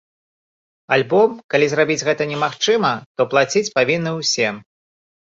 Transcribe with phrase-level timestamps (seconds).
[0.95, 1.19] Альбо,
[1.53, 4.49] калі зрабіць гэта немагчыма, то плаціць павінны ўсе.